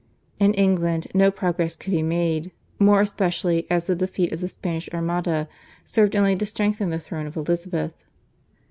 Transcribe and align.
In 0.39 0.55
England 0.55 1.05
no 1.13 1.29
progress 1.29 1.75
could 1.75 1.91
be 1.91 2.01
made, 2.01 2.49
more 2.79 3.01
especially 3.01 3.67
as 3.69 3.85
the 3.85 3.93
defeat 3.95 4.31
of 4.33 4.41
the 4.41 4.47
Spanish 4.47 4.89
Armada 4.91 5.47
served 5.85 6.15
only 6.15 6.35
to 6.37 6.45
strengthen 6.47 6.89
the 6.89 6.97
throne 6.97 7.27
of 7.27 7.37
Elizabeth. 7.37 8.07